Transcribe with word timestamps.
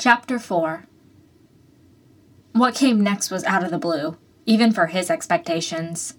Chapter 0.00 0.38
4 0.38 0.86
What 2.52 2.74
came 2.74 3.02
next 3.02 3.30
was 3.30 3.44
out 3.44 3.62
of 3.62 3.70
the 3.70 3.76
blue, 3.76 4.16
even 4.46 4.72
for 4.72 4.86
his 4.86 5.10
expectations. 5.10 6.14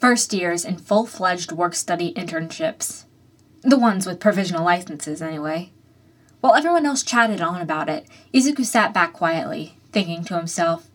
First 0.00 0.32
years 0.32 0.64
in 0.64 0.78
full 0.78 1.06
fledged 1.06 1.52
work 1.52 1.76
study 1.76 2.12
internships. 2.14 3.04
The 3.62 3.78
ones 3.78 4.06
with 4.06 4.18
provisional 4.18 4.64
licenses, 4.64 5.22
anyway. 5.22 5.70
While 6.40 6.56
everyone 6.56 6.84
else 6.84 7.04
chatted 7.04 7.40
on 7.40 7.60
about 7.60 7.88
it, 7.88 8.08
Izuku 8.34 8.64
sat 8.64 8.92
back 8.92 9.12
quietly, 9.12 9.78
thinking 9.92 10.24
to 10.24 10.36
himself, 10.36 10.90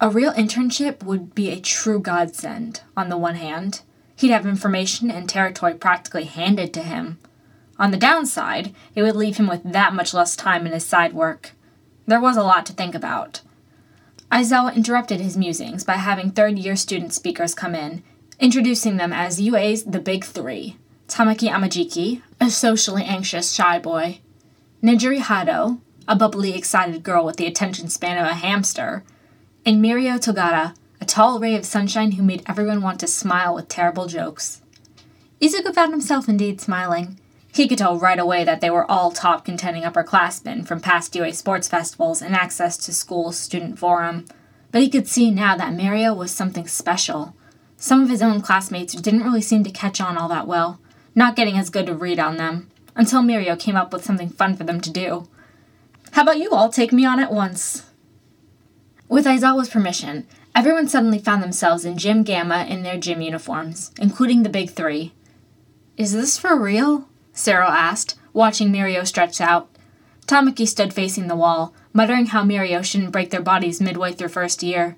a 0.00 0.10
real 0.10 0.32
internship 0.32 1.04
would 1.04 1.36
be 1.36 1.50
a 1.50 1.60
true 1.60 2.00
godsend, 2.00 2.80
on 2.96 3.10
the 3.10 3.16
one 3.16 3.36
hand. 3.36 3.82
He'd 4.16 4.32
have 4.32 4.44
information 4.44 5.08
and 5.08 5.28
territory 5.28 5.74
practically 5.74 6.24
handed 6.24 6.74
to 6.74 6.82
him. 6.82 7.20
On 7.78 7.90
the 7.90 7.96
downside, 7.96 8.74
it 8.94 9.02
would 9.02 9.16
leave 9.16 9.36
him 9.36 9.48
with 9.48 9.62
that 9.64 9.94
much 9.94 10.14
less 10.14 10.36
time 10.36 10.66
in 10.66 10.72
his 10.72 10.86
side 10.86 11.12
work. 11.12 11.52
There 12.06 12.20
was 12.20 12.36
a 12.36 12.42
lot 12.42 12.66
to 12.66 12.72
think 12.72 12.94
about. 12.94 13.40
Aizawa 14.30 14.74
interrupted 14.74 15.20
his 15.20 15.36
musings 15.36 15.84
by 15.84 15.94
having 15.94 16.30
third 16.30 16.58
year 16.58 16.76
student 16.76 17.12
speakers 17.12 17.54
come 17.54 17.74
in, 17.74 18.02
introducing 18.38 18.96
them 18.96 19.12
as 19.12 19.40
UA's 19.40 19.84
The 19.84 20.00
Big 20.00 20.24
Three 20.24 20.76
Tamaki 21.08 21.50
Amajiki, 21.50 22.22
a 22.40 22.50
socially 22.50 23.04
anxious 23.04 23.52
shy 23.52 23.78
boy, 23.78 24.20
Nejire 24.82 25.20
Hado, 25.20 25.80
a 26.08 26.16
bubbly 26.16 26.56
excited 26.56 27.02
girl 27.02 27.24
with 27.24 27.36
the 27.36 27.46
attention 27.46 27.88
span 27.88 28.18
of 28.18 28.26
a 28.26 28.34
hamster, 28.34 29.04
and 29.64 29.82
Mirio 29.82 30.18
Togata, 30.18 30.74
a 31.00 31.04
tall 31.04 31.38
ray 31.38 31.54
of 31.54 31.64
sunshine 31.64 32.12
who 32.12 32.22
made 32.22 32.42
everyone 32.46 32.82
want 32.82 33.00
to 33.00 33.06
smile 33.06 33.54
with 33.54 33.68
terrible 33.68 34.06
jokes. 34.06 34.60
Izuku 35.40 35.74
found 35.74 35.92
himself 35.92 36.28
indeed 36.28 36.60
smiling. 36.60 37.18
He 37.54 37.68
could 37.68 37.78
tell 37.78 37.96
right 37.96 38.18
away 38.18 38.42
that 38.42 38.60
they 38.60 38.68
were 38.68 38.90
all 38.90 39.12
top 39.12 39.44
contending 39.44 39.84
upperclassmen 39.84 40.66
from 40.66 40.80
past 40.80 41.14
UA 41.14 41.34
sports 41.34 41.68
festivals 41.68 42.20
and 42.20 42.34
access 42.34 42.76
to 42.78 42.92
school's 42.92 43.38
student 43.38 43.78
forum. 43.78 44.24
But 44.72 44.82
he 44.82 44.90
could 44.90 45.06
see 45.06 45.30
now 45.30 45.56
that 45.56 45.72
Mirio 45.72 46.16
was 46.16 46.32
something 46.32 46.66
special. 46.66 47.36
Some 47.76 48.02
of 48.02 48.08
his 48.08 48.22
own 48.22 48.40
classmates 48.40 48.94
didn't 48.94 49.22
really 49.22 49.40
seem 49.40 49.62
to 49.62 49.70
catch 49.70 50.00
on 50.00 50.18
all 50.18 50.28
that 50.30 50.48
well, 50.48 50.80
not 51.14 51.36
getting 51.36 51.56
as 51.56 51.70
good 51.70 51.88
a 51.88 51.94
read 51.94 52.18
on 52.18 52.38
them, 52.38 52.70
until 52.96 53.22
Mirio 53.22 53.56
came 53.56 53.76
up 53.76 53.92
with 53.92 54.04
something 54.04 54.30
fun 54.30 54.56
for 54.56 54.64
them 54.64 54.80
to 54.80 54.90
do. 54.90 55.28
How 56.10 56.22
about 56.22 56.38
you 56.38 56.50
all 56.50 56.70
take 56.70 56.92
me 56.92 57.04
on 57.04 57.20
at 57.20 57.32
once? 57.32 57.84
With 59.08 59.26
Aizawa's 59.26 59.68
permission, 59.68 60.26
everyone 60.56 60.88
suddenly 60.88 61.20
found 61.20 61.40
themselves 61.40 61.84
in 61.84 61.98
Gym 61.98 62.24
Gamma 62.24 62.66
in 62.68 62.82
their 62.82 62.98
gym 62.98 63.20
uniforms, 63.20 63.92
including 64.00 64.42
the 64.42 64.48
big 64.48 64.70
three. 64.70 65.12
Is 65.96 66.12
this 66.12 66.36
for 66.36 66.60
real? 66.60 67.08
Sero 67.34 67.66
asked, 67.66 68.14
watching 68.32 68.70
Mirio 68.70 69.06
stretch 69.06 69.40
out. 69.40 69.68
Tamaki 70.26 70.66
stood 70.66 70.94
facing 70.94 71.26
the 71.26 71.36
wall, 71.36 71.74
muttering 71.92 72.26
how 72.26 72.42
Mirio 72.42 72.82
shouldn't 72.82 73.12
break 73.12 73.30
their 73.30 73.42
bodies 73.42 73.80
midway 73.80 74.12
through 74.12 74.28
first 74.28 74.62
year. 74.62 74.96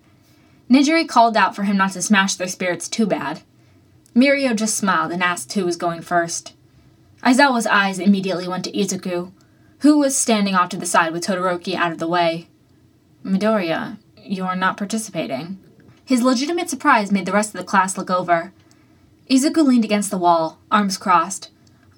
Nejire 0.70 1.09
called 1.09 1.37
out 1.37 1.56
for 1.56 1.65
him 1.65 1.77
not 1.77 1.93
to 1.93 2.03
smash 2.03 2.34
their 2.34 2.47
spirits 2.47 2.89
too 2.89 3.06
bad. 3.06 3.43
Mirio 4.15 4.55
just 4.55 4.77
smiled 4.77 5.12
and 5.12 5.23
asked 5.23 5.53
who 5.53 5.65
was 5.65 5.77
going 5.77 6.03
first. 6.03 6.55
Aizawa's 7.23 7.67
eyes 7.67 7.98
immediately 7.98 8.47
went 8.47 8.65
to 8.65 8.73
Izuku, 8.73 9.33
who 9.81 9.98
was 9.98 10.17
standing 10.17 10.55
off 10.55 10.69
to 10.71 10.77
the 10.77 10.87
side 10.87 11.12
with 11.12 11.25
Todoroki 11.25 11.75
out 11.75 11.93
of 11.93 11.98
the 11.98 12.09
way. 12.09 12.48
Midoriya, 13.25 13.98
you're 14.23 14.56
not 14.56 14.77
participating. 14.77 15.59
His 16.05 16.23
legitimate 16.23 16.71
surprise 16.71 17.11
made 17.11 17.27
the 17.27 17.33
rest 17.33 17.55
of 17.55 17.61
the 17.61 17.67
class 17.67 17.98
look 17.98 18.11
over. 18.11 18.53
Izuku 19.28 19.65
leaned 19.67 19.84
against 19.84 20.11
the 20.11 20.19
wall, 20.19 20.59
arms 20.71 20.97
crossed. 20.97 21.50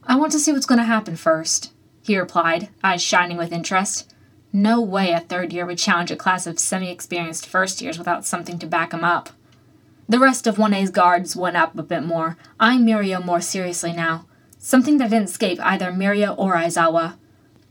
I 0.08 0.16
want 0.16 0.32
to 0.32 0.38
see 0.38 0.52
what's 0.52 0.64
going 0.64 0.78
to 0.78 0.84
happen 0.84 1.16
first, 1.16 1.70
he 2.02 2.18
replied, 2.18 2.70
eyes 2.82 3.02
shining 3.02 3.36
with 3.36 3.52
interest. 3.52 4.10
No 4.54 4.80
way 4.80 5.12
a 5.12 5.20
third 5.20 5.52
year 5.52 5.66
would 5.66 5.76
challenge 5.76 6.10
a 6.10 6.16
class 6.16 6.46
of 6.46 6.58
semi 6.58 6.90
experienced 6.90 7.46
first 7.46 7.82
years 7.82 7.98
without 7.98 8.24
something 8.24 8.58
to 8.60 8.66
back 8.66 8.94
him 8.94 9.04
up. 9.04 9.28
The 10.08 10.18
rest 10.18 10.46
of 10.46 10.56
1A's 10.56 10.88
guards 10.88 11.36
went 11.36 11.58
up 11.58 11.78
a 11.78 11.82
bit 11.82 12.02
more, 12.02 12.38
eyeing 12.58 12.86
Mirio 12.86 13.22
more 13.22 13.42
seriously 13.42 13.92
now, 13.92 14.24
something 14.56 14.96
that 14.96 15.10
didn't 15.10 15.28
escape 15.28 15.60
either 15.60 15.92
Mirio 15.92 16.34
or 16.38 16.54
Aizawa. 16.54 17.16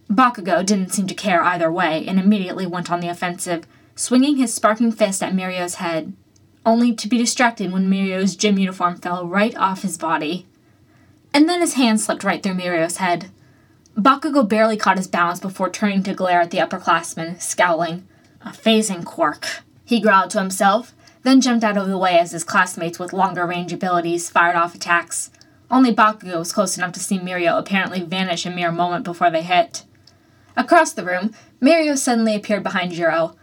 Bakugo 0.07 0.63
didn't 0.63 0.93
seem 0.93 1.07
to 1.07 1.15
care 1.15 1.41
either 1.41 1.71
way 1.71 2.05
and 2.07 2.19
immediately 2.19 2.67
went 2.67 2.91
on 2.91 2.99
the 2.99 3.09
offensive, 3.09 3.65
swinging 3.95 4.37
his 4.37 4.53
sparking 4.53 4.91
fist 4.91 5.23
at 5.23 5.33
Mirio's 5.33 5.75
head, 5.75 6.13
only 6.63 6.93
to 6.93 7.07
be 7.07 7.17
distracted 7.17 7.71
when 7.71 7.89
Mirio's 7.89 8.35
gym 8.35 8.59
uniform 8.59 8.97
fell 8.97 9.25
right 9.25 9.57
off 9.57 9.81
his 9.81 9.97
body. 9.97 10.46
And 11.33 11.47
then 11.47 11.61
his 11.61 11.73
hand 11.73 12.01
slipped 12.01 12.23
right 12.23 12.41
through 12.41 12.55
Mirio's 12.55 12.97
head. 12.97 13.31
Bakugo 13.97 14.47
barely 14.47 14.77
caught 14.77 14.97
his 14.97 15.07
balance 15.07 15.39
before 15.39 15.69
turning 15.69 16.03
to 16.03 16.13
glare 16.13 16.41
at 16.41 16.51
the 16.51 16.59
upperclassman, 16.59 17.41
scowling. 17.41 18.07
A 18.41 18.49
phasing 18.49 19.03
quirk, 19.03 19.61
he 19.83 19.99
growled 19.99 20.29
to 20.31 20.39
himself, 20.39 20.93
then 21.23 21.41
jumped 21.41 21.63
out 21.63 21.77
of 21.77 21.87
the 21.87 21.97
way 21.97 22.19
as 22.19 22.31
his 22.31 22.43
classmates 22.43 22.99
with 22.99 23.11
longer 23.11 23.45
range 23.45 23.73
abilities 23.73 24.29
fired 24.29 24.55
off 24.55 24.75
attacks. 24.75 25.31
Only 25.69 25.93
Bakugo 25.93 26.39
was 26.39 26.53
close 26.53 26.77
enough 26.77 26.93
to 26.93 26.99
see 26.99 27.19
Mirio 27.19 27.57
apparently 27.57 28.01
vanish 28.01 28.45
a 28.45 28.49
mere 28.49 28.71
moment 28.71 29.03
before 29.03 29.29
they 29.29 29.41
hit. 29.41 29.83
Across 30.55 30.93
the 30.93 31.03
room, 31.03 31.33
Mirio 31.61 31.97
suddenly 31.97 32.35
appeared 32.35 32.63
behind 32.63 32.93
Jiro. 32.93 33.35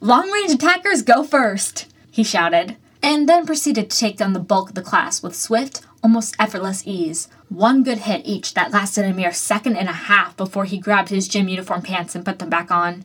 Long 0.00 0.30
range 0.30 0.50
attackers 0.50 1.02
go 1.02 1.24
first, 1.24 1.92
he 2.10 2.22
shouted, 2.22 2.76
and 3.02 3.28
then 3.28 3.46
proceeded 3.46 3.90
to 3.90 3.98
take 3.98 4.16
down 4.18 4.32
the 4.32 4.40
bulk 4.40 4.70
of 4.70 4.74
the 4.74 4.82
class 4.82 5.22
with 5.22 5.34
swift, 5.34 5.82
almost 6.02 6.34
effortless 6.38 6.82
ease. 6.86 7.28
One 7.48 7.82
good 7.82 7.98
hit 7.98 8.22
each 8.24 8.54
that 8.54 8.72
lasted 8.72 9.04
a 9.04 9.14
mere 9.14 9.32
second 9.32 9.76
and 9.76 9.88
a 9.88 9.92
half 9.92 10.36
before 10.36 10.64
he 10.64 10.78
grabbed 10.78 11.10
his 11.10 11.28
gym 11.28 11.48
uniform 11.48 11.82
pants 11.82 12.14
and 12.14 12.24
put 12.24 12.38
them 12.38 12.50
back 12.50 12.70
on. 12.70 13.04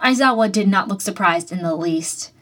Aizawa 0.00 0.50
did 0.50 0.68
not 0.68 0.88
look 0.88 1.00
surprised 1.00 1.52
in 1.52 1.62
the 1.62 1.74
least. 1.74 2.32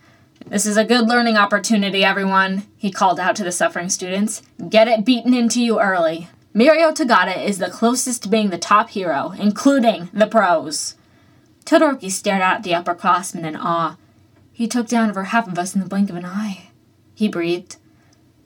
This 0.46 0.66
is 0.66 0.76
a 0.76 0.84
good 0.84 1.06
learning 1.06 1.36
opportunity, 1.36 2.04
everyone, 2.04 2.64
he 2.76 2.90
called 2.90 3.20
out 3.20 3.36
to 3.36 3.44
the 3.44 3.52
suffering 3.52 3.88
students. 3.88 4.42
Get 4.68 4.88
it 4.88 5.04
beaten 5.04 5.34
into 5.34 5.62
you 5.62 5.80
early. 5.80 6.28
Mirio 6.54 6.92
Togata 6.92 7.42
is 7.42 7.58
the 7.58 7.70
closest 7.70 8.24
to 8.24 8.28
being 8.28 8.50
the 8.50 8.58
top 8.58 8.90
hero, 8.90 9.32
including 9.38 10.10
the 10.12 10.26
pros. 10.26 10.96
Todoroki 11.64 12.10
stared 12.10 12.42
out 12.42 12.56
at 12.56 12.62
the 12.62 12.72
upperclassmen 12.72 13.44
in 13.44 13.56
awe. 13.56 13.96
He 14.52 14.68
took 14.68 14.88
down 14.88 15.08
over 15.08 15.24
half 15.24 15.48
of 15.48 15.58
us 15.58 15.74
in 15.74 15.80
the 15.80 15.88
blink 15.88 16.10
of 16.10 16.16
an 16.16 16.26
eye. 16.26 16.70
He 17.14 17.28
breathed. 17.28 17.76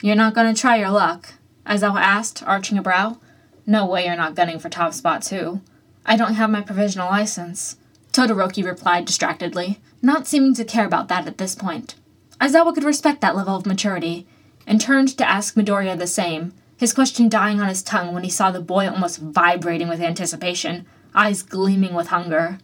You're 0.03 0.15
not 0.15 0.35
to 0.35 0.55
try 0.55 0.77
your 0.77 0.91
luck? 0.91 1.35
Aizawa 1.67 2.01
asked, 2.01 2.43
arching 2.43 2.79
a 2.79 2.83
brow. 2.83 3.19
No 3.67 3.87
way 3.87 4.07
you're 4.07 4.17
not 4.17 4.35
gunning 4.35 4.59
for 4.59 4.69
top 4.69 4.95
spot, 4.95 5.23
too. 5.23 5.61
I 6.05 6.17
don't 6.17 6.35
have 6.35 6.51
my 6.51 6.61
provisional 6.61 7.09
license. 7.09 7.77
Todoroki 8.13 8.65
replied 8.65 9.07
distractedly, 9.07 9.81
not 10.03 10.27
seeming 10.27 10.55
to 10.55 10.65
care 10.65 10.87
about 10.87 11.09
that 11.09 11.27
at 11.27 11.39
this 11.39 11.55
point. 11.55 11.97
Aizawa 12.41 12.75
could 12.75 12.85
respect 12.85 13.21
that 13.23 13.35
level 13.35 13.57
of 13.57 13.67
maturity, 13.67 14.27
and 14.67 14.81
turned 14.81 15.17
to 15.17 15.29
ask 15.29 15.55
Midoriya 15.55 15.99
the 15.99 16.07
same, 16.07 16.53
his 16.77 16.93
question 16.93 17.29
dying 17.29 17.61
on 17.61 17.69
his 17.69 17.83
tongue 17.83 18.13
when 18.13 18.23
he 18.23 18.31
saw 18.31 18.51
the 18.51 18.61
boy 18.61 18.89
almost 18.89 19.19
vibrating 19.19 19.89
with 19.89 20.01
anticipation, 20.01 20.87
eyes 21.15 21.43
gleaming 21.43 21.95
with 21.95 22.09
hunger. 22.09 22.59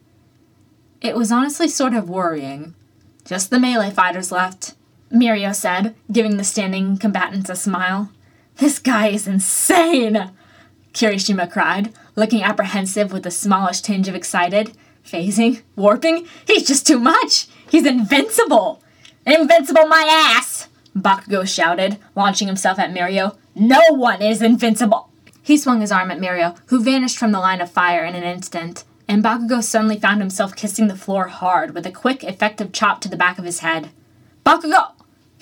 It 1.01 1.17
was 1.17 1.33
honestly 1.33 1.69
sort 1.69 1.95
of 1.95 2.11
worrying. 2.11 2.75
Just 3.25 3.51
the 3.51 3.59
melee 3.59 3.91
fighters 3.91 4.31
left. 4.31 4.75
Mirio 5.13 5.55
said, 5.55 5.95
giving 6.11 6.39
the 6.39 6.45
standing 6.45 6.97
combatants 6.97 7.51
a 7.51 7.57
smile. 7.57 8.11
This 8.57 8.79
guy 8.79 9.09
is 9.09 9.27
insane! 9.27 10.31
Kirishima 10.95 11.51
cried, 11.51 11.93
looking 12.17 12.43
apprehensive 12.43 13.13
with 13.13 13.27
a 13.27 13.31
smallish 13.31 13.83
tinge 13.83 14.09
of 14.09 14.15
excited. 14.15 14.73
Phasing? 15.05 15.63
Warping? 15.77 16.27
He's 16.47 16.67
just 16.67 16.87
too 16.87 16.99
much! 16.99 17.47
He's 17.69 17.85
invincible! 17.85 18.83
Invincible 19.27 19.87
my 19.87 20.05
ass! 20.09 20.69
Bakugo 20.97 21.47
shouted, 21.47 21.99
launching 22.15 22.49
himself 22.49 22.79
at 22.79 22.93
Mirio. 22.93 23.37
No 23.55 23.81
one 23.91 24.23
is 24.23 24.41
invincible! 24.41 25.11
He 25.43 25.59
swung 25.59 25.81
his 25.81 25.93
arm 25.93 26.11
at 26.11 26.21
Mirio, 26.21 26.57
who 26.67 26.83
vanished 26.83 27.19
from 27.19 27.33
the 27.33 27.41
line 27.41 27.61
of 27.61 27.71
fire 27.71 28.05
in 28.05 28.15
an 28.15 28.23
instant, 28.23 28.85
and 29.09 29.23
Bakugo 29.23 29.63
suddenly 29.63 29.99
found 29.99 30.21
himself 30.21 30.57
kissing 30.57 30.89
the 30.89 30.97
floor 30.97 31.29
hard 31.29 31.75
with 31.75 31.85
a 31.85 31.93
quick, 31.93 32.25
effective 32.25 32.73
chop 32.73 33.01
to 33.03 33.09
the 33.09 33.17
back 33.17 33.39
of 33.39 33.45
his 33.45 33.59
head. 33.59 33.91
Bakugo! 34.45 34.93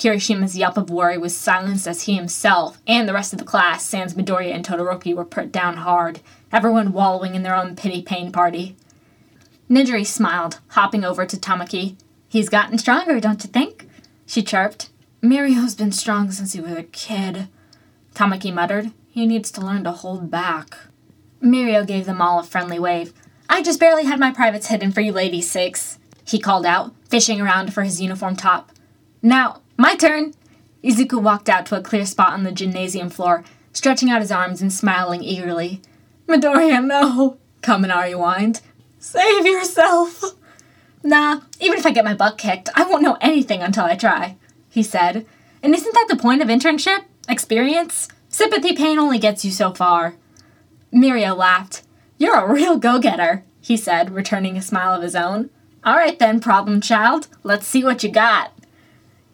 Kirishima's 0.00 0.56
yelp 0.56 0.78
of 0.78 0.88
worry 0.88 1.18
was 1.18 1.36
silenced 1.36 1.86
as 1.86 2.04
he 2.04 2.14
himself 2.14 2.80
and 2.86 3.06
the 3.06 3.12
rest 3.12 3.34
of 3.34 3.38
the 3.38 3.44
class, 3.44 3.84
sans 3.84 4.14
Midoriya 4.14 4.54
and 4.54 4.64
Todoroki, 4.64 5.14
were 5.14 5.26
put 5.26 5.52
down 5.52 5.76
hard, 5.76 6.20
everyone 6.50 6.94
wallowing 6.94 7.34
in 7.34 7.42
their 7.42 7.54
own 7.54 7.76
pity 7.76 8.00
pain 8.00 8.32
party. 8.32 8.76
Nejire 9.68 10.06
smiled, 10.06 10.58
hopping 10.68 11.04
over 11.04 11.26
to 11.26 11.36
Tamaki. 11.36 11.96
He's 12.30 12.48
gotten 12.48 12.78
stronger, 12.78 13.20
don't 13.20 13.44
you 13.44 13.50
think? 13.50 13.86
She 14.24 14.42
chirped. 14.42 14.88
Mirio's 15.22 15.74
been 15.74 15.92
strong 15.92 16.30
since 16.30 16.54
he 16.54 16.62
was 16.62 16.72
a 16.72 16.84
kid. 16.84 17.48
Tamaki 18.14 18.54
muttered. 18.54 18.92
He 19.10 19.26
needs 19.26 19.50
to 19.50 19.60
learn 19.60 19.84
to 19.84 19.92
hold 19.92 20.30
back. 20.30 20.78
Mirio 21.42 21.86
gave 21.86 22.06
them 22.06 22.22
all 22.22 22.40
a 22.40 22.42
friendly 22.42 22.78
wave. 22.78 23.12
I 23.50 23.60
just 23.60 23.78
barely 23.78 24.06
had 24.06 24.18
my 24.18 24.30
privates 24.30 24.68
hidden 24.68 24.92
for 24.92 25.02
you 25.02 25.12
ladies' 25.12 25.50
sakes, 25.50 25.98
he 26.24 26.38
called 26.38 26.64
out, 26.64 26.94
fishing 27.10 27.38
around 27.38 27.74
for 27.74 27.82
his 27.82 28.00
uniform 28.00 28.34
top. 28.34 28.72
Now, 29.22 29.60
my 29.80 29.96
turn! 29.96 30.34
Izuku 30.84 31.20
walked 31.20 31.48
out 31.48 31.64
to 31.66 31.76
a 31.76 31.82
clear 31.82 32.04
spot 32.04 32.34
on 32.34 32.44
the 32.44 32.52
gymnasium 32.52 33.08
floor, 33.08 33.44
stretching 33.72 34.10
out 34.10 34.20
his 34.20 34.30
arms 34.30 34.60
and 34.60 34.70
smiling 34.72 35.22
eagerly. 35.22 35.80
Midoriya, 36.28 36.84
no! 36.84 37.38
Kaminari 37.62 38.14
whined. 38.14 38.60
Save 38.98 39.46
yourself! 39.46 40.36
Nah, 41.02 41.40
even 41.60 41.78
if 41.78 41.86
I 41.86 41.92
get 41.92 42.04
my 42.04 42.14
butt 42.14 42.36
kicked, 42.36 42.68
I 42.74 42.82
won't 42.82 43.02
know 43.02 43.16
anything 43.22 43.62
until 43.62 43.84
I 43.84 43.96
try, 43.96 44.36
he 44.68 44.82
said. 44.82 45.24
And 45.62 45.74
isn't 45.74 45.94
that 45.94 46.06
the 46.10 46.22
point 46.22 46.42
of 46.42 46.48
internship? 46.48 47.04
Experience? 47.26 48.08
Sympathy 48.28 48.76
pain 48.76 48.98
only 48.98 49.18
gets 49.18 49.46
you 49.46 49.50
so 49.50 49.72
far. 49.72 50.16
Mirio 50.92 51.34
laughed. 51.34 51.82
You're 52.18 52.36
a 52.36 52.52
real 52.52 52.76
go 52.76 52.98
getter, 52.98 53.44
he 53.62 53.78
said, 53.78 54.10
returning 54.10 54.58
a 54.58 54.62
smile 54.62 54.94
of 54.94 55.02
his 55.02 55.16
own. 55.16 55.48
All 55.84 55.96
right 55.96 56.18
then, 56.18 56.38
problem 56.40 56.82
child. 56.82 57.28
Let's 57.42 57.66
see 57.66 57.82
what 57.82 58.04
you 58.04 58.10
got. 58.10 58.52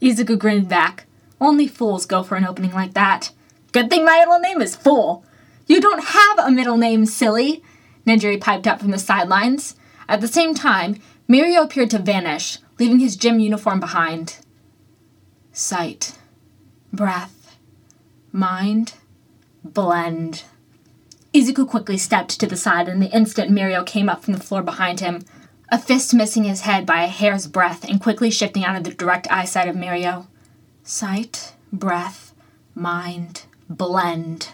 Izuku 0.00 0.38
grinned 0.38 0.68
back. 0.68 1.06
Only 1.40 1.66
fools 1.66 2.06
go 2.06 2.22
for 2.22 2.36
an 2.36 2.46
opening 2.46 2.72
like 2.72 2.94
that. 2.94 3.30
Good 3.72 3.90
thing 3.90 4.04
my 4.04 4.18
middle 4.18 4.38
name 4.38 4.62
is 4.62 4.76
Fool. 4.76 5.24
You 5.66 5.80
don't 5.80 6.04
have 6.04 6.38
a 6.38 6.50
middle 6.50 6.76
name, 6.76 7.06
silly, 7.06 7.62
Nejire 8.06 8.40
piped 8.40 8.66
up 8.66 8.80
from 8.80 8.92
the 8.92 8.98
sidelines. 8.98 9.74
At 10.08 10.20
the 10.20 10.28
same 10.28 10.54
time, 10.54 11.00
Mirio 11.28 11.64
appeared 11.64 11.90
to 11.90 11.98
vanish, 11.98 12.58
leaving 12.78 13.00
his 13.00 13.16
gym 13.16 13.40
uniform 13.40 13.80
behind. 13.80 14.38
Sight, 15.52 16.16
breath, 16.92 17.56
mind, 18.30 18.94
blend. 19.64 20.44
Izuku 21.34 21.68
quickly 21.68 21.98
stepped 21.98 22.38
to 22.38 22.46
the 22.46 22.56
side, 22.56 22.88
and 22.88 23.02
the 23.02 23.10
instant 23.10 23.50
Mirio 23.50 23.84
came 23.84 24.08
up 24.08 24.22
from 24.22 24.34
the 24.34 24.40
floor 24.40 24.62
behind 24.62 25.00
him, 25.00 25.24
a 25.68 25.78
fist 25.78 26.14
missing 26.14 26.44
his 26.44 26.60
head 26.62 26.86
by 26.86 27.02
a 27.02 27.08
hair's 27.08 27.46
breadth 27.46 27.84
and 27.84 28.00
quickly 28.00 28.30
shifting 28.30 28.64
out 28.64 28.76
of 28.76 28.84
the 28.84 28.92
direct 28.92 29.26
eyesight 29.30 29.68
of 29.68 29.74
Mirio. 29.74 30.26
Sight, 30.84 31.54
breath, 31.72 32.34
mind, 32.74 33.44
blend. 33.68 34.50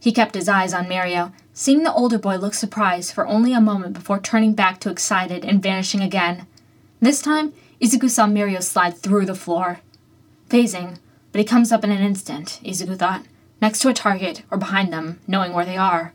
He 0.00 0.12
kept 0.12 0.34
his 0.34 0.48
eyes 0.48 0.74
on 0.74 0.86
Mirio, 0.86 1.32
seeing 1.52 1.82
the 1.84 1.92
older 1.92 2.18
boy 2.18 2.36
look 2.36 2.54
surprised 2.54 3.14
for 3.14 3.26
only 3.26 3.52
a 3.52 3.60
moment 3.60 3.94
before 3.94 4.18
turning 4.18 4.54
back 4.54 4.80
to 4.80 4.90
excited 4.90 5.44
and 5.44 5.62
vanishing 5.62 6.00
again. 6.00 6.46
This 7.00 7.22
time, 7.22 7.52
Izuku 7.80 8.10
saw 8.10 8.26
Mirio 8.26 8.62
slide 8.62 8.98
through 8.98 9.26
the 9.26 9.34
floor. 9.34 9.80
Phasing, 10.48 10.98
but 11.32 11.38
he 11.38 11.44
comes 11.44 11.70
up 11.70 11.84
in 11.84 11.90
an 11.90 12.02
instant, 12.02 12.60
Izuku 12.64 12.98
thought, 12.98 13.24
next 13.62 13.80
to 13.80 13.88
a 13.88 13.94
target 13.94 14.42
or 14.50 14.58
behind 14.58 14.92
them, 14.92 15.20
knowing 15.26 15.52
where 15.52 15.64
they 15.64 15.76
are. 15.76 16.12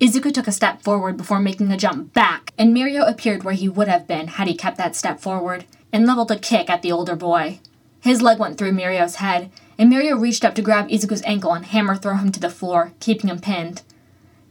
Izuku 0.00 0.32
took 0.32 0.46
a 0.46 0.52
step 0.52 0.80
forward 0.82 1.16
before 1.16 1.40
making 1.40 1.72
a 1.72 1.76
jump 1.76 2.14
back, 2.14 2.52
and 2.56 2.72
Mirio 2.72 3.08
appeared 3.08 3.42
where 3.42 3.54
he 3.54 3.68
would 3.68 3.88
have 3.88 4.06
been 4.06 4.28
had 4.28 4.46
he 4.46 4.54
kept 4.54 4.78
that 4.78 4.94
step 4.94 5.18
forward, 5.18 5.64
and 5.92 6.06
leveled 6.06 6.30
a 6.30 6.38
kick 6.38 6.70
at 6.70 6.82
the 6.82 6.92
older 6.92 7.16
boy. 7.16 7.58
His 8.00 8.22
leg 8.22 8.38
went 8.38 8.58
through 8.58 8.72
Mirio's 8.72 9.16
head, 9.16 9.50
and 9.76 9.92
Mirio 9.92 10.20
reached 10.20 10.44
up 10.44 10.54
to 10.54 10.62
grab 10.62 10.88
Izuku's 10.88 11.22
ankle 11.24 11.52
and 11.52 11.66
hammer 11.66 11.96
throw 11.96 12.14
him 12.14 12.30
to 12.30 12.38
the 12.38 12.48
floor, 12.48 12.92
keeping 13.00 13.28
him 13.28 13.40
pinned. 13.40 13.82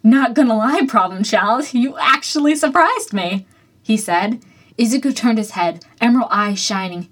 Not 0.03 0.33
gonna 0.33 0.53
lie, 0.53 0.85
problem 0.85 1.23
child, 1.23 1.73
you 1.73 1.97
actually 1.97 2.55
surprised 2.57 3.13
me, 3.13 3.47
he 3.81 3.95
said. 3.95 4.41
Izuku 4.77 5.15
turned 5.15 5.37
his 5.37 5.51
head, 5.51 5.85
emerald 6.01 6.29
eyes 6.29 6.59
shining. 6.59 7.07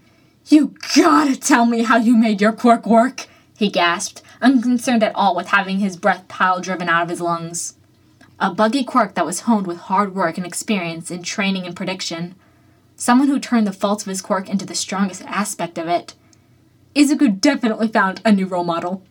You 0.48 0.76
gotta 0.98 1.38
tell 1.38 1.66
me 1.66 1.84
how 1.84 1.96
you 1.96 2.18
made 2.18 2.42
your 2.42 2.52
quirk 2.52 2.86
work, 2.86 3.28
he 3.58 3.70
gasped, 3.70 4.22
unconcerned 4.42 5.04
at 5.04 5.16
all 5.16 5.38
with 5.38 5.48
having 5.48 5.80
his 5.80 5.96
breath 5.96 6.28
pile 6.28 6.60
driven 6.60 6.90
out 6.90 7.04
of 7.04 7.10
his 7.10 7.22
lungs 7.22 7.76
a 8.40 8.54
buggy 8.54 8.84
quirk 8.84 9.16
that 9.16 9.26
was 9.26 9.42
honed 9.42 9.68
with 9.68 9.78
hard 9.78 10.14
work 10.14 10.38
and 10.38 10.46
experience 10.46 11.10
in 11.10 11.24
training 11.24 11.66
and 11.66 11.76
prediction. 11.76 12.36
Someone 12.96 13.28
who 13.28 13.40
turned 13.40 13.68
the 13.68 13.74
faults 13.74 14.04
of 14.04 14.10
his 14.10 14.22
quirk 14.22 14.50
into 14.50 14.66
the 14.66 14.76
strongest 14.76 15.22
aspect 15.24 15.78
of 15.78 15.88
it. 15.88 16.16
Izuku 16.96 17.40
definitely 17.40 17.88
found 17.88 18.22
a 18.24 18.32
new 18.32 18.46
role 18.46 18.64
model. 18.64 19.04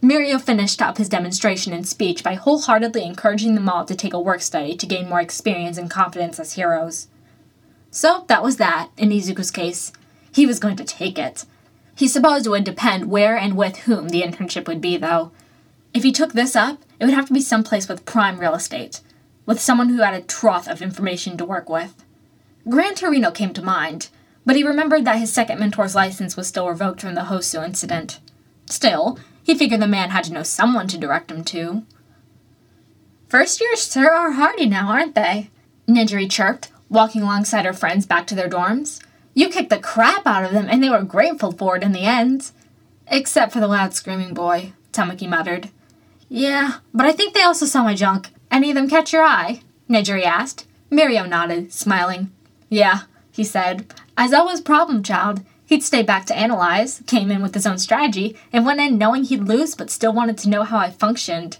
Mirio 0.00 0.40
finished 0.40 0.80
up 0.80 0.98
his 0.98 1.08
demonstration 1.08 1.72
and 1.72 1.86
speech 1.86 2.22
by 2.22 2.34
wholeheartedly 2.34 3.04
encouraging 3.04 3.56
them 3.56 3.68
all 3.68 3.84
to 3.84 3.96
take 3.96 4.12
a 4.12 4.20
work 4.20 4.40
study 4.40 4.76
to 4.76 4.86
gain 4.86 5.08
more 5.08 5.20
experience 5.20 5.76
and 5.76 5.90
confidence 5.90 6.38
as 6.38 6.52
heroes. 6.52 7.08
So 7.90 8.24
that 8.28 8.42
was 8.42 8.58
that, 8.58 8.90
in 8.96 9.10
Izuku's 9.10 9.50
case. 9.50 9.92
He 10.30 10.46
was 10.46 10.60
going 10.60 10.76
to 10.76 10.84
take 10.84 11.18
it. 11.18 11.44
He 11.96 12.06
supposed 12.06 12.46
it 12.46 12.50
would 12.50 12.62
depend 12.62 13.10
where 13.10 13.36
and 13.36 13.56
with 13.56 13.78
whom 13.78 14.10
the 14.10 14.22
internship 14.22 14.68
would 14.68 14.80
be, 14.80 14.96
though. 14.96 15.32
If 15.92 16.04
he 16.04 16.12
took 16.12 16.32
this 16.32 16.54
up, 16.54 16.78
it 16.98 17.04
would 17.04 17.14
have 17.14 17.26
to 17.26 17.32
be 17.32 17.40
someplace 17.40 17.88
with 17.88 18.04
prime 18.04 18.38
real 18.38 18.54
estate, 18.54 19.00
with 19.46 19.60
someone 19.60 19.88
who 19.88 20.02
had 20.02 20.14
a 20.14 20.22
trough 20.22 20.68
of 20.68 20.82
information 20.82 21.36
to 21.36 21.44
work 21.44 21.68
with. 21.68 22.04
Gran 22.68 22.94
Torino 22.94 23.30
came 23.30 23.52
to 23.54 23.62
mind, 23.62 24.08
but 24.44 24.56
he 24.56 24.64
remembered 24.64 25.04
that 25.04 25.18
his 25.18 25.32
second 25.32 25.58
mentor's 25.58 25.94
license 25.94 26.36
was 26.36 26.46
still 26.46 26.68
revoked 26.68 27.00
from 27.00 27.14
the 27.14 27.22
Hosu 27.22 27.64
incident. 27.64 28.20
Still, 28.66 29.18
he 29.42 29.54
figured 29.54 29.80
the 29.80 29.86
man 29.86 30.10
had 30.10 30.24
to 30.24 30.32
know 30.32 30.42
someone 30.42 30.88
to 30.88 30.98
direct 30.98 31.30
him 31.30 31.44
to. 31.44 31.84
First 33.28 33.60
years 33.60 33.90
sure 33.90 34.10
are 34.10 34.32
hardy 34.32 34.66
now, 34.66 34.88
aren't 34.88 35.14
they? 35.14 35.50
Nejire 35.86 36.30
chirped, 36.30 36.70
walking 36.88 37.22
alongside 37.22 37.64
her 37.64 37.72
friends 37.72 38.06
back 38.06 38.26
to 38.26 38.34
their 38.34 38.48
dorms. 38.48 39.02
You 39.34 39.48
kicked 39.48 39.70
the 39.70 39.78
crap 39.78 40.26
out 40.26 40.44
of 40.44 40.52
them, 40.52 40.66
and 40.68 40.82
they 40.82 40.90
were 40.90 41.02
grateful 41.02 41.52
for 41.52 41.76
it 41.76 41.82
in 41.82 41.92
the 41.92 42.04
end. 42.04 42.50
Except 43.06 43.52
for 43.52 43.60
the 43.60 43.68
loud 43.68 43.94
screaming 43.94 44.34
boy, 44.34 44.72
Tamaki 44.92 45.28
muttered. 45.28 45.70
Yeah, 46.28 46.78
but 46.92 47.06
I 47.06 47.12
think 47.12 47.34
they 47.34 47.42
also 47.42 47.66
saw 47.66 47.82
my 47.82 47.94
junk. 47.94 48.30
Any 48.50 48.70
of 48.70 48.74
them 48.74 48.88
catch 48.88 49.12
your 49.12 49.22
eye? 49.22 49.62
Nejire 49.88 50.22
asked. 50.24 50.66
Mirio 50.90 51.28
nodded, 51.28 51.72
smiling. 51.72 52.30
Yeah, 52.68 53.02
he 53.32 53.44
said. 53.44 53.92
Aizawa 54.16 54.46
was 54.46 54.60
problem 54.60 55.02
child. 55.02 55.42
He'd 55.64 55.82
stay 55.82 56.02
back 56.02 56.24
to 56.26 56.36
analyze, 56.36 57.02
came 57.06 57.30
in 57.30 57.42
with 57.42 57.54
his 57.54 57.66
own 57.66 57.78
strategy, 57.78 58.36
and 58.52 58.64
went 58.64 58.80
in 58.80 58.96
knowing 58.96 59.24
he'd 59.24 59.44
lose 59.44 59.74
but 59.74 59.90
still 59.90 60.12
wanted 60.12 60.38
to 60.38 60.48
know 60.48 60.64
how 60.64 60.78
I 60.78 60.90
functioned. 60.90 61.58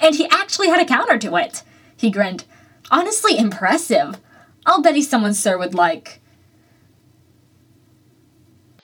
And 0.00 0.14
he 0.14 0.28
actually 0.30 0.68
had 0.68 0.80
a 0.80 0.84
counter 0.84 1.18
to 1.18 1.36
it. 1.36 1.62
He 1.96 2.10
grinned. 2.10 2.44
Honestly 2.90 3.36
impressive. 3.36 4.20
I'll 4.64 4.80
bet 4.80 4.94
he's 4.94 5.10
someone 5.10 5.34
Sir 5.34 5.58
would 5.58 5.74
like. 5.74 6.20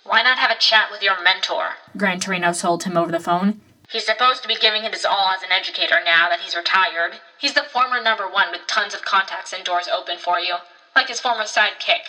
Why 0.04 0.22
not 0.22 0.38
have 0.38 0.50
a 0.50 0.58
chat 0.58 0.88
with 0.90 1.02
your 1.02 1.22
mentor? 1.22 1.70
Gran 1.96 2.20
Torino 2.20 2.52
told 2.52 2.82
him 2.82 2.96
over 2.96 3.12
the 3.12 3.20
phone. 3.20 3.60
He's 3.94 4.06
supposed 4.06 4.42
to 4.42 4.48
be 4.48 4.56
giving 4.56 4.82
it 4.82 4.92
his 4.92 5.04
all 5.04 5.28
as 5.28 5.44
an 5.44 5.52
educator 5.52 6.00
now 6.04 6.28
that 6.28 6.40
he's 6.40 6.56
retired. 6.56 7.20
He's 7.38 7.54
the 7.54 7.62
former 7.62 8.02
number 8.02 8.28
one 8.28 8.50
with 8.50 8.66
tons 8.66 8.92
of 8.92 9.04
contacts 9.04 9.52
and 9.52 9.62
doors 9.62 9.86
open 9.86 10.18
for 10.18 10.40
you, 10.40 10.56
like 10.96 11.06
his 11.06 11.20
former 11.20 11.44
sidekick. 11.44 12.02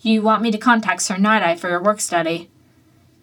You 0.00 0.20
want 0.20 0.42
me 0.42 0.50
to 0.50 0.58
contact 0.58 1.00
Sir 1.00 1.16
Night 1.16 1.60
for 1.60 1.68
your 1.68 1.80
work 1.80 2.00
study? 2.00 2.50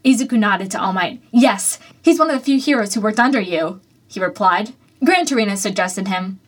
Izuku 0.06 0.40
nodded 0.40 0.72
to 0.72 0.82
All 0.82 0.94
Might. 0.94 1.22
Yes, 1.34 1.78
he's 2.02 2.18
one 2.18 2.30
of 2.30 2.40
the 2.40 2.46
few 2.46 2.58
heroes 2.58 2.94
who 2.94 3.02
worked 3.02 3.20
under 3.20 3.42
you, 3.42 3.82
he 4.08 4.22
replied. 4.22 4.72
Gran 5.04 5.26
Torino 5.26 5.56
suggested 5.56 6.08
him. 6.08 6.40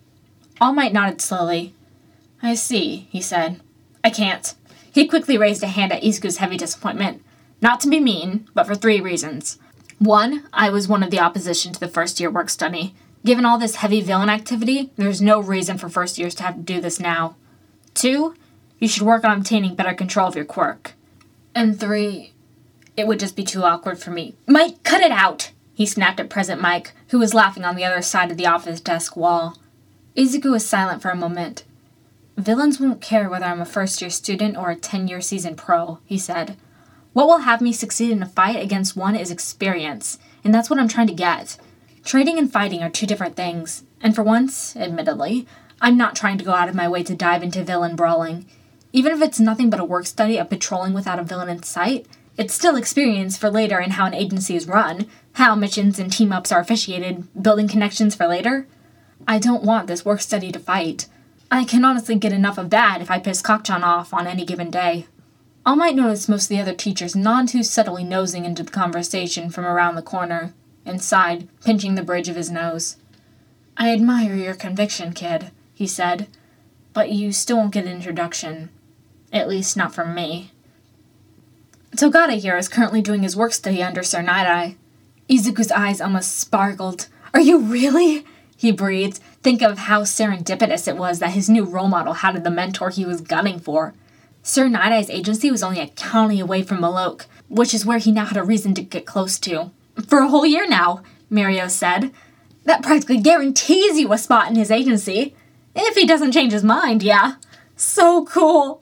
All 0.61 0.71
Might 0.71 0.93
nodded 0.93 1.19
slowly. 1.19 1.73
I 2.41 2.55
see, 2.55 3.09
he 3.09 3.19
said. 3.19 3.59
I 4.05 4.09
can't. 4.09 4.55
He 4.89 5.05
quickly 5.05 5.37
raised 5.37 5.63
a 5.63 5.67
hand 5.67 5.91
at 5.91 6.01
Izuku's 6.01 6.37
heavy 6.37 6.55
disappointment. 6.55 7.21
Not 7.61 7.81
to 7.81 7.89
be 7.89 7.99
mean, 7.99 8.47
but 8.53 8.67
for 8.67 8.75
three 8.75 9.01
reasons. 9.01 9.59
One, 9.99 10.43
I 10.51 10.69
was 10.69 10.87
one 10.87 11.03
of 11.03 11.11
the 11.11 11.19
opposition 11.19 11.71
to 11.73 11.79
the 11.79 11.87
first 11.87 12.19
year 12.19 12.29
work 12.29 12.49
study. 12.49 12.95
Given 13.25 13.45
all 13.45 13.57
this 13.57 13.77
heavy 13.77 14.01
villain 14.01 14.29
activity, 14.29 14.91
there's 14.97 15.21
no 15.21 15.39
reason 15.39 15.77
for 15.77 15.87
first 15.87 16.17
years 16.17 16.35
to 16.35 16.43
have 16.43 16.55
to 16.55 16.61
do 16.61 16.81
this 16.81 16.99
now. 16.99 17.35
Two, 17.93 18.35
you 18.79 18.87
should 18.87 19.03
work 19.03 19.23
on 19.23 19.37
obtaining 19.37 19.75
better 19.75 19.93
control 19.93 20.27
of 20.27 20.35
your 20.35 20.45
quirk. 20.45 20.93
And 21.55 21.79
three, 21.79 22.33
it 22.97 23.07
would 23.07 23.19
just 23.19 23.35
be 23.35 23.43
too 23.43 23.63
awkward 23.63 23.97
for 23.99 24.11
me. 24.11 24.35
Mike, 24.47 24.83
cut 24.83 25.01
it 25.01 25.11
out! 25.11 25.51
He 25.73 25.85
snapped 25.85 26.19
at 26.19 26.29
Present 26.29 26.61
Mic, 26.61 26.91
who 27.09 27.19
was 27.19 27.33
laughing 27.33 27.63
on 27.63 27.75
the 27.75 27.85
other 27.85 28.01
side 28.01 28.29
of 28.29 28.37
the 28.37 28.45
office 28.45 28.81
desk 28.81 29.15
wall. 29.15 29.57
Izuku 30.15 30.51
was 30.51 30.65
silent 30.65 31.01
for 31.01 31.09
a 31.09 31.15
moment. 31.15 31.63
Villains 32.37 32.79
won't 32.79 33.01
care 33.01 33.29
whether 33.29 33.45
I'm 33.45 33.61
a 33.61 33.65
first 33.65 34.01
year 34.01 34.09
student 34.09 34.57
or 34.57 34.69
a 34.69 34.75
10 34.75 35.07
year 35.07 35.21
seasoned 35.21 35.57
pro, 35.57 35.99
he 36.05 36.17
said. 36.17 36.57
What 37.13 37.27
will 37.27 37.39
have 37.39 37.61
me 37.61 37.71
succeed 37.71 38.11
in 38.11 38.23
a 38.23 38.27
fight 38.27 38.61
against 38.61 38.97
one 38.97 39.15
is 39.15 39.29
experience, 39.29 40.17
and 40.43 40.53
that's 40.53 40.69
what 40.69 40.79
I'm 40.79 40.87
trying 40.87 41.07
to 41.07 41.13
get. 41.13 41.57
Trading 42.03 42.39
and 42.39 42.51
fighting 42.51 42.81
are 42.81 42.89
two 42.89 43.05
different 43.05 43.35
things, 43.35 43.83
and 44.01 44.15
for 44.15 44.23
once, 44.23 44.75
admittedly, 44.75 45.47
I'm 45.79 45.95
not 45.95 46.15
trying 46.15 46.39
to 46.39 46.43
go 46.43 46.53
out 46.53 46.69
of 46.69 46.75
my 46.75 46.89
way 46.89 47.03
to 47.03 47.15
dive 47.15 47.43
into 47.43 47.63
villain 47.63 47.95
brawling. 47.95 48.47
Even 48.91 49.11
if 49.11 49.21
it's 49.21 49.39
nothing 49.39 49.69
but 49.69 49.79
a 49.79 49.85
work 49.85 50.07
study 50.07 50.37
of 50.37 50.49
patrolling 50.49 50.93
without 50.93 51.19
a 51.19 51.23
villain 51.23 51.49
in 51.49 51.61
sight, 51.61 52.07
it's 52.35 52.53
still 52.53 52.75
experience 52.75 53.37
for 53.37 53.49
later 53.49 53.79
in 53.79 53.91
how 53.91 54.05
an 54.05 54.15
agency 54.15 54.55
is 54.55 54.67
run, 54.67 55.07
how 55.33 55.53
missions 55.53 55.99
and 55.99 56.11
team 56.11 56.33
ups 56.33 56.51
are 56.51 56.59
officiated, 56.59 57.27
building 57.39 57.67
connections 57.67 58.15
for 58.15 58.27
later. 58.27 58.67
I 59.27 59.37
don't 59.37 59.63
want 59.63 59.85
this 59.85 60.03
work 60.03 60.21
study 60.21 60.51
to 60.51 60.59
fight. 60.59 61.07
I 61.51 61.63
can 61.63 61.85
honestly 61.85 62.15
get 62.15 62.33
enough 62.33 62.57
of 62.57 62.71
that 62.71 63.01
if 63.01 63.11
I 63.11 63.19
piss 63.19 63.43
Kacchan 63.43 63.83
off 63.83 64.13
on 64.13 64.25
any 64.25 64.45
given 64.45 64.71
day. 64.71 65.05
All 65.65 65.77
Might 65.77 65.95
notice 65.95 66.27
most 66.27 66.43
of 66.43 66.49
the 66.49 66.59
other 66.59 66.73
teachers 66.73 67.15
none 67.15 67.47
too 67.47 67.63
subtly 67.63 68.03
nosing 68.03 68.43
into 68.43 68.63
the 68.63 68.71
conversation 68.71 69.49
from 69.49 69.65
around 69.65 69.95
the 69.95 70.01
corner, 70.01 70.53
and 70.85 71.01
sighed, 71.01 71.47
pinching 71.63 71.95
the 71.95 72.03
bridge 72.03 72.27
of 72.27 72.35
his 72.35 72.51
nose. 72.51 72.97
I 73.77 73.93
admire 73.93 74.35
your 74.35 74.55
conviction, 74.55 75.13
kid, 75.13 75.51
he 75.73 75.87
said, 75.87 76.27
but 76.91 77.11
you 77.11 77.31
still 77.31 77.57
won't 77.57 77.73
get 77.73 77.85
an 77.85 77.91
introduction. 77.91 78.69
At 79.31 79.47
least 79.47 79.77
not 79.77 79.95
from 79.95 80.13
me. 80.13 80.51
Togata 81.95 82.37
here 82.37 82.57
is 82.57 82.67
currently 82.67 83.01
doing 83.01 83.23
his 83.23 83.35
work 83.35 83.53
study 83.53 83.81
under 83.81 84.03
Sir 84.03 84.21
Nighteye. 84.21 84.75
Izuku's 85.29 85.71
eyes 85.71 86.01
almost 86.01 86.37
sparkled. 86.37 87.07
Are 87.33 87.39
you 87.39 87.59
really? 87.59 88.25
he 88.57 88.71
breathed. 88.71 89.19
Think 89.41 89.61
of 89.61 89.77
how 89.77 90.01
serendipitous 90.01 90.87
it 90.87 90.97
was 90.97 91.19
that 91.19 91.31
his 91.31 91.49
new 91.49 91.63
role 91.63 91.87
model 91.87 92.13
had 92.15 92.43
the 92.43 92.51
mentor 92.51 92.89
he 92.89 93.05
was 93.05 93.21
gunning 93.21 93.59
for. 93.59 93.93
Sir 94.45 94.67
Night 94.67 95.09
agency 95.09 95.49
was 95.49 95.63
only 95.63 95.79
a 95.79 95.87
county 95.87 96.41
away 96.41 96.63
from 96.63 96.81
Maloke, 96.81 97.27
which 97.47 97.73
is 97.73 97.85
where 97.85 97.97
he 97.97 98.11
now 98.11 98.25
had 98.25 98.35
a 98.35 98.43
reason 98.43 98.73
to 98.73 98.81
get 98.81 99.05
close 99.05 99.39
to. 99.39 99.71
For 100.05 100.19
a 100.19 100.27
whole 100.27 100.45
year 100.45 100.67
now, 100.67 101.01
Mirio 101.31 101.69
said. 101.69 102.11
That 102.65 102.83
practically 102.83 103.21
guarantees 103.21 103.97
you 103.97 104.11
a 104.11 104.17
spot 104.17 104.49
in 104.49 104.55
his 104.55 104.69
agency. 104.69 105.33
If 105.73 105.95
he 105.95 106.05
doesn't 106.05 106.33
change 106.33 106.51
his 106.51 106.63
mind, 106.63 107.03
yeah. 107.03 107.35
So 107.77 108.25
cool. 108.25 108.81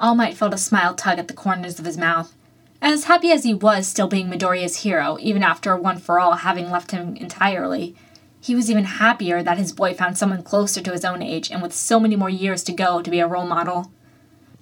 All 0.00 0.16
Might 0.16 0.36
felt 0.36 0.54
a 0.54 0.58
smile 0.58 0.94
tug 0.94 1.20
at 1.20 1.28
the 1.28 1.34
corners 1.34 1.78
of 1.78 1.84
his 1.84 1.96
mouth. 1.96 2.34
As 2.82 3.04
happy 3.04 3.30
as 3.30 3.44
he 3.44 3.54
was 3.54 3.86
still 3.86 4.08
being 4.08 4.28
Midoriya's 4.28 4.78
hero, 4.78 5.18
even 5.20 5.44
after 5.44 5.76
One 5.76 5.98
for 5.98 6.18
All 6.18 6.32
having 6.32 6.68
left 6.68 6.90
him 6.90 7.16
entirely, 7.16 7.94
he 8.40 8.56
was 8.56 8.68
even 8.68 8.84
happier 8.84 9.40
that 9.40 9.56
his 9.56 9.72
boy 9.72 9.94
found 9.94 10.18
someone 10.18 10.42
closer 10.42 10.80
to 10.80 10.92
his 10.92 11.04
own 11.04 11.22
age 11.22 11.50
and 11.50 11.62
with 11.62 11.72
so 11.72 12.00
many 12.00 12.16
more 12.16 12.28
years 12.28 12.64
to 12.64 12.72
go 12.72 13.00
to 13.00 13.10
be 13.10 13.20
a 13.20 13.26
role 13.26 13.46
model. 13.46 13.92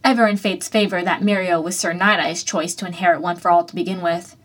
Ever 0.04 0.26
in 0.26 0.36
fate's 0.36 0.68
favor 0.68 1.02
that 1.02 1.22
Mirio 1.22 1.62
was 1.62 1.78
Sir 1.78 1.92
Night 1.92 2.34
choice 2.44 2.74
to 2.74 2.86
inherit 2.86 3.20
One 3.20 3.36
for 3.36 3.50
All 3.50 3.64
to 3.64 3.74
begin 3.74 4.02
with. 4.02 4.36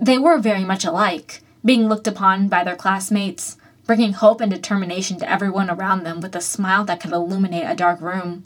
They 0.00 0.18
were 0.18 0.38
very 0.38 0.64
much 0.64 0.84
alike, 0.84 1.40
being 1.64 1.88
looked 1.88 2.08
upon 2.08 2.48
by 2.48 2.64
their 2.64 2.74
classmates, 2.74 3.56
bringing 3.86 4.12
hope 4.12 4.40
and 4.40 4.50
determination 4.50 5.18
to 5.18 5.30
everyone 5.30 5.70
around 5.70 6.02
them 6.02 6.20
with 6.20 6.34
a 6.34 6.40
smile 6.40 6.84
that 6.84 7.00
could 7.00 7.12
illuminate 7.12 7.64
a 7.64 7.76
dark 7.76 8.00
room. 8.00 8.44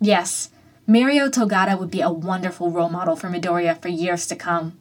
Yes, 0.00 0.50
Mirio 0.88 1.30
Togata 1.30 1.78
would 1.78 1.90
be 1.90 2.00
a 2.00 2.10
wonderful 2.10 2.70
role 2.70 2.88
model 2.88 3.14
for 3.14 3.28
Midoriya 3.28 3.80
for 3.80 3.88
years 3.88 4.26
to 4.26 4.36
come. 4.36 4.78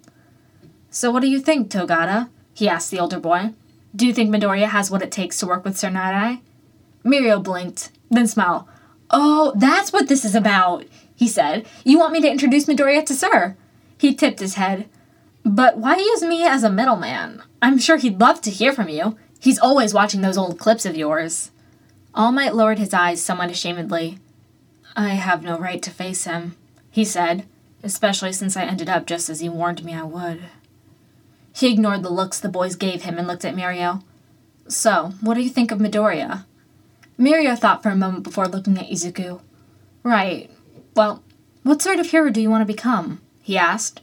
So 0.90 1.12
what 1.12 1.22
do 1.22 1.30
you 1.30 1.40
think, 1.40 1.70
Togata? 1.70 2.30
he 2.54 2.68
asked 2.68 2.90
the 2.90 3.00
older 3.00 3.20
boy. 3.20 3.54
Do 3.96 4.08
you 4.08 4.14
think 4.14 4.34
Midoriya 4.34 4.70
has 4.70 4.90
what 4.90 5.02
it 5.04 5.12
takes 5.12 5.38
to 5.40 5.46
work 5.46 5.64
with 5.64 5.78
Sir 5.78 5.90
Nighteye? 5.90 6.40
Mirio 7.06 7.44
blinked, 7.44 7.92
then 8.10 8.26
smiled. 8.26 8.66
Oh, 9.10 9.54
that's 9.56 9.94
what 9.94 10.08
this 10.08 10.26
is 10.26 10.36
about, 10.36 10.86
he 11.16 11.28
said. 11.28 11.66
You 11.84 11.98
want 11.98 12.14
me 12.14 12.22
to 12.22 12.30
introduce 12.30 12.66
Midoriya 12.66 13.06
to 13.06 13.14
Sir? 13.14 13.56
He 13.98 14.14
tipped 14.14 14.40
his 14.40 14.56
head. 14.56 14.88
But 15.44 15.78
why 15.78 15.96
use 15.96 16.24
me 16.24 16.44
as 16.44 16.64
a 16.64 16.70
middleman? 16.70 17.42
I'm 17.62 17.78
sure 17.78 17.98
he'd 17.98 18.20
love 18.20 18.42
to 18.42 18.52
hear 18.52 18.74
from 18.74 18.90
you. 18.90 19.18
He's 19.40 19.60
always 19.60 19.94
watching 19.94 20.22
those 20.22 20.38
old 20.38 20.60
clips 20.60 20.86
of 20.86 20.98
yours. 20.98 21.52
All 22.14 22.32
Might 22.32 22.56
lowered 22.56 22.80
his 22.80 22.94
eyes 22.94 23.22
somewhat 23.22 23.50
ashamedly. 23.50 24.20
I 24.96 25.10
have 25.10 25.44
no 25.44 25.58
right 25.58 25.82
to 25.84 25.92
face 25.92 26.26
him, 26.26 26.56
he 26.90 27.06
said, 27.06 27.46
especially 27.84 28.34
since 28.34 28.58
I 28.58 28.64
ended 28.64 28.90
up 28.90 29.06
just 29.06 29.30
as 29.30 29.40
he 29.40 29.48
warned 29.48 29.86
me 29.86 29.94
I 29.94 30.04
would. 30.04 30.42
He 31.54 31.72
ignored 31.72 32.04
the 32.04 32.10
looks 32.10 32.40
the 32.40 32.50
boys 32.50 32.76
gave 32.76 33.04
him 33.04 33.18
and 33.18 33.28
looked 33.28 33.46
at 33.46 33.56
Mirio. 33.56 34.04
So, 34.68 35.14
what 35.22 35.36
do 35.36 35.42
you 35.42 35.50
think 35.50 35.72
of 35.72 35.80
Midoriya? 35.80 36.46
Mirio 37.20 37.58
thought 37.58 37.84
for 37.84 37.90
a 37.90 37.96
moment 37.96 38.24
before 38.24 38.48
looking 38.48 38.78
at 38.78 38.90
Izuku. 38.90 39.42
Right. 40.04 40.52
Well, 40.96 41.24
what 41.64 41.82
sort 41.82 42.00
of 42.00 42.12
hero 42.12 42.30
do 42.30 42.42
you 42.42 42.50
want 42.50 42.62
to 42.62 42.74
become? 42.74 43.22
he 43.42 43.58
asked. 43.58 44.02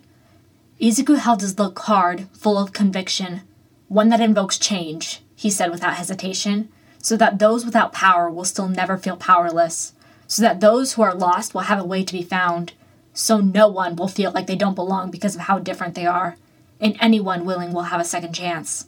Izuku 0.80 1.18
held 1.18 1.40
his 1.40 1.58
look 1.58 1.78
hard, 1.80 2.28
full 2.32 2.58
of 2.58 2.72
conviction. 2.72 3.42
One 3.88 4.08
that 4.08 4.20
invokes 4.20 4.58
change, 4.58 5.20
he 5.36 5.50
said 5.50 5.70
without 5.70 5.94
hesitation, 5.94 6.68
so 6.98 7.16
that 7.16 7.38
those 7.38 7.64
without 7.64 7.92
power 7.92 8.30
will 8.30 8.44
still 8.44 8.68
never 8.68 8.96
feel 8.96 9.16
powerless 9.16 9.92
so 10.26 10.42
that 10.42 10.60
those 10.60 10.94
who 10.94 11.02
are 11.02 11.14
lost 11.14 11.54
will 11.54 11.62
have 11.62 11.78
a 11.80 11.84
way 11.84 12.02
to 12.02 12.12
be 12.12 12.22
found, 12.22 12.72
so 13.12 13.38
no 13.38 13.68
one 13.68 13.96
will 13.96 14.08
feel 14.08 14.32
like 14.32 14.46
they 14.46 14.56
don't 14.56 14.74
belong 14.74 15.10
because 15.10 15.34
of 15.34 15.42
how 15.42 15.58
different 15.58 15.94
they 15.94 16.06
are, 16.06 16.36
and 16.80 16.96
anyone 17.00 17.44
willing 17.44 17.72
will 17.72 17.82
have 17.82 18.00
a 18.00 18.04
second 18.04 18.32
chance. 18.32 18.86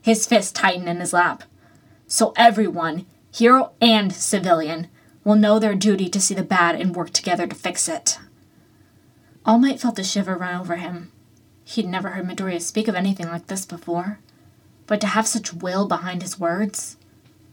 His 0.00 0.26
fist 0.26 0.54
tightened 0.54 0.88
in 0.88 1.00
his 1.00 1.12
lap. 1.12 1.44
So 2.06 2.32
everyone, 2.36 3.06
hero 3.32 3.72
and 3.80 4.12
civilian, 4.12 4.88
will 5.24 5.34
know 5.34 5.58
their 5.58 5.74
duty 5.74 6.08
to 6.08 6.20
see 6.20 6.34
the 6.34 6.42
bad 6.42 6.80
and 6.80 6.94
work 6.94 7.10
together 7.10 7.46
to 7.46 7.54
fix 7.54 7.88
it. 7.88 8.18
All 9.44 9.58
Might 9.58 9.80
felt 9.80 9.98
a 9.98 10.04
shiver 10.04 10.36
run 10.36 10.60
over 10.60 10.76
him. 10.76 11.10
He'd 11.64 11.88
never 11.88 12.10
heard 12.10 12.26
Midoriya 12.26 12.60
speak 12.60 12.88
of 12.88 12.94
anything 12.94 13.26
like 13.28 13.46
this 13.46 13.64
before. 13.64 14.18
But 14.86 15.00
to 15.00 15.06
have 15.08 15.26
such 15.26 15.54
will 15.54 15.86
behind 15.86 16.22
his 16.22 16.38
words? 16.38 16.96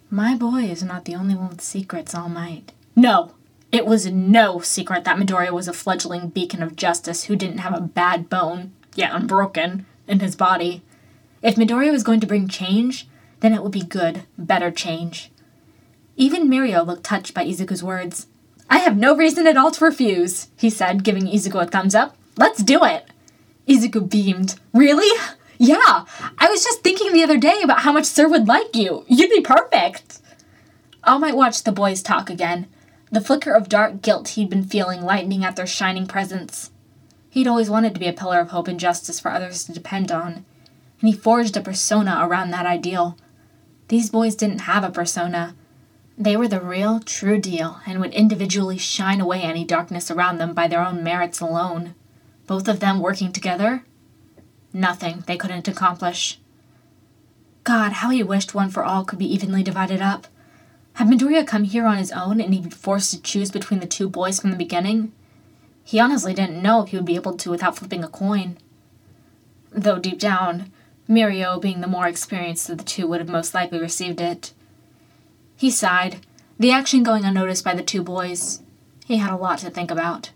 My 0.09 0.35
boy 0.35 0.63
is 0.63 0.83
not 0.83 1.05
the 1.05 1.15
only 1.15 1.35
one 1.35 1.49
with 1.49 1.61
secrets, 1.61 2.13
All 2.13 2.29
Might. 2.29 2.73
No, 2.95 3.33
it 3.71 3.85
was 3.85 4.07
no 4.07 4.59
secret 4.59 5.03
that 5.03 5.17
Midoriya 5.17 5.51
was 5.51 5.67
a 5.67 5.73
fledgling 5.73 6.29
beacon 6.29 6.63
of 6.63 6.75
justice 6.75 7.25
who 7.25 7.35
didn't 7.35 7.59
have 7.59 7.75
a 7.75 7.81
bad 7.81 8.29
bone, 8.29 8.73
yet 8.95 9.13
unbroken, 9.13 9.85
in 10.07 10.19
his 10.19 10.35
body. 10.35 10.81
If 11.41 11.55
Midoriya 11.55 11.91
was 11.91 12.03
going 12.03 12.19
to 12.19 12.27
bring 12.27 12.47
change, 12.47 13.07
then 13.41 13.53
it 13.53 13.61
would 13.61 13.71
be 13.71 13.83
good, 13.83 14.23
better 14.37 14.71
change. 14.71 15.31
Even 16.19 16.49
Mirio 16.49 16.85
looked 16.85 17.05
touched 17.05 17.33
by 17.33 17.45
Izuku's 17.45 17.81
words. 17.81 18.27
I 18.69 18.79
have 18.79 18.97
no 18.97 19.15
reason 19.15 19.47
at 19.47 19.55
all 19.55 19.71
to 19.71 19.85
refuse, 19.85 20.49
he 20.57 20.69
said, 20.69 21.05
giving 21.05 21.25
Izuku 21.25 21.63
a 21.63 21.65
thumbs 21.65 21.95
up. 21.95 22.17
Let's 22.35 22.61
do 22.61 22.83
it. 22.83 23.05
Izuku 23.69 24.09
beamed. 24.09 24.55
Really? 24.73 25.09
Yeah, 25.57 26.03
I 26.37 26.49
was 26.49 26.61
just 26.61 26.83
thinking 26.83 27.13
the 27.13 27.23
other 27.23 27.37
day 27.37 27.61
about 27.63 27.83
how 27.83 27.93
much 27.93 28.03
Sir 28.03 28.27
would 28.27 28.49
like 28.49 28.75
you. 28.75 29.05
You'd 29.07 29.29
be 29.29 29.39
perfect. 29.39 30.19
All 31.05 31.19
Might 31.19 31.37
watch 31.37 31.63
the 31.63 31.71
boys 31.71 32.01
talk 32.01 32.29
again, 32.29 32.67
the 33.09 33.21
flicker 33.21 33.53
of 33.53 33.69
dark 33.69 34.01
guilt 34.01 34.29
he'd 34.29 34.49
been 34.49 34.65
feeling 34.65 35.01
lightening 35.01 35.45
at 35.45 35.55
their 35.55 35.65
shining 35.65 36.05
presence. 36.05 36.71
He'd 37.29 37.47
always 37.47 37.69
wanted 37.69 37.93
to 37.93 37.99
be 37.99 38.07
a 38.07 38.13
pillar 38.13 38.41
of 38.41 38.49
hope 38.49 38.67
and 38.67 38.77
justice 38.77 39.21
for 39.21 39.31
others 39.31 39.63
to 39.63 39.71
depend 39.71 40.11
on, 40.11 40.33
and 40.33 40.45
he 41.09 41.13
forged 41.13 41.55
a 41.55 41.61
persona 41.61 42.19
around 42.21 42.51
that 42.51 42.65
ideal. 42.65 43.17
These 43.87 44.09
boys 44.09 44.35
didn't 44.35 44.59
have 44.59 44.83
a 44.83 44.91
persona. 44.91 45.55
They 46.21 46.35
were 46.35 46.49
the 46.49 46.59
real, 46.59 46.99
true 46.99 47.39
deal 47.39 47.79
and 47.85 48.01
would 48.01 48.13
individually 48.13 48.77
shine 48.77 49.21
away 49.21 49.41
any 49.41 49.63
darkness 49.63 50.11
around 50.11 50.37
them 50.37 50.53
by 50.53 50.67
their 50.67 50.85
own 50.85 51.01
merits 51.01 51.39
alone. 51.39 51.95
Both 52.45 52.67
of 52.67 52.81
them 52.81 52.99
working 52.99 53.31
together? 53.31 53.85
Nothing 54.73 55.23
they 55.27 55.37
couldn't 55.37 55.69
accomplish. 55.69 56.37
God, 57.63 57.93
how 57.93 58.09
he 58.09 58.21
wished 58.21 58.53
One 58.53 58.69
for 58.69 58.83
All 58.83 59.05
could 59.05 59.17
be 59.17 59.33
evenly 59.33 59.63
divided 59.63 60.01
up. 60.01 60.27
Had 60.95 61.07
Midoriya 61.07 61.47
come 61.47 61.63
here 61.63 61.85
on 61.85 61.97
his 61.97 62.11
own 62.11 62.41
and 62.41 62.53
he'd 62.53 62.63
be 62.65 62.69
forced 62.69 63.11
to 63.11 63.21
choose 63.21 63.49
between 63.49 63.79
the 63.79 63.87
two 63.87 64.09
boys 64.09 64.41
from 64.41 64.51
the 64.51 64.57
beginning? 64.57 65.13
He 65.85 66.01
honestly 66.01 66.33
didn't 66.33 66.61
know 66.61 66.81
if 66.81 66.89
he 66.89 66.97
would 66.97 67.05
be 67.05 67.15
able 67.15 67.37
to 67.37 67.49
without 67.49 67.77
flipping 67.77 68.03
a 68.03 68.09
coin. 68.09 68.57
Though 69.71 69.99
deep 69.99 70.19
down, 70.19 70.69
Mirio, 71.07 71.61
being 71.61 71.79
the 71.79 71.87
more 71.87 72.09
experienced 72.09 72.69
of 72.69 72.77
the 72.77 72.83
two, 72.83 73.07
would 73.07 73.21
have 73.21 73.29
most 73.29 73.53
likely 73.53 73.79
received 73.79 74.19
it. 74.19 74.53
He 75.59 75.69
sighed, 75.69 76.25
the 76.57 76.71
action 76.71 77.03
going 77.03 77.25
unnoticed 77.25 77.65
by 77.65 77.73
the 77.73 77.83
two 77.83 78.01
boys. 78.01 78.61
He 79.05 79.17
had 79.17 79.29
a 79.29 79.35
lot 79.35 79.59
to 79.59 79.69
think 79.69 79.91
about. 79.91 80.31